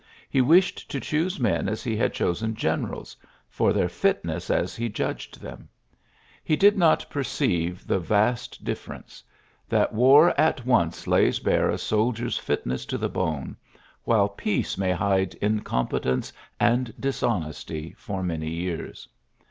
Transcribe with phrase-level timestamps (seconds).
[0.31, 3.15] He wished to choose men as he had chosen' generals—
[3.57, 5.67] for their fitness as he judged I i ULYSSES S.
[5.67, 9.23] GEAKT 135 He did not perceive the vast ence:
[9.69, 13.55] that war at once lays bare dier's fitness to the bone,
[14.03, 19.07] while > may hide incompetence and dis ;ty for many years.